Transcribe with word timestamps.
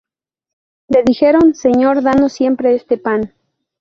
Le 0.87 1.03
dijeron: 1.03 1.53
Señor, 1.53 2.01
danos 2.01 2.33
siempre 2.33 2.73
este 2.73 2.97
pan. 2.97 3.35